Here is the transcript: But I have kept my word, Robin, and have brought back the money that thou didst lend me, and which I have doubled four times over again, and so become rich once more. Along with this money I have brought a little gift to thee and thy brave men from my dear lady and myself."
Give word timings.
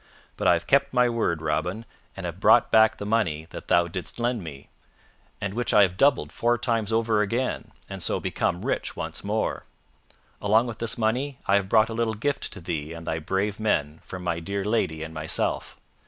But 0.35 0.47
I 0.47 0.53
have 0.53 0.65
kept 0.65 0.95
my 0.95 1.09
word, 1.09 1.43
Robin, 1.43 1.85
and 2.17 2.25
have 2.25 2.39
brought 2.39 2.71
back 2.71 2.97
the 2.97 3.05
money 3.05 3.45
that 3.51 3.67
thou 3.67 3.87
didst 3.87 4.17
lend 4.19 4.43
me, 4.43 4.67
and 5.39 5.53
which 5.53 5.75
I 5.75 5.83
have 5.83 5.95
doubled 5.95 6.31
four 6.31 6.57
times 6.57 6.91
over 6.91 7.21
again, 7.21 7.69
and 7.87 8.01
so 8.01 8.19
become 8.19 8.65
rich 8.65 8.95
once 8.95 9.23
more. 9.23 9.63
Along 10.41 10.65
with 10.65 10.79
this 10.79 10.97
money 10.97 11.37
I 11.45 11.53
have 11.53 11.69
brought 11.69 11.89
a 11.89 11.93
little 11.93 12.15
gift 12.15 12.51
to 12.53 12.59
thee 12.59 12.93
and 12.93 13.05
thy 13.05 13.19
brave 13.19 13.59
men 13.59 14.01
from 14.03 14.23
my 14.23 14.39
dear 14.39 14.65
lady 14.65 15.03
and 15.03 15.13
myself." 15.13 15.77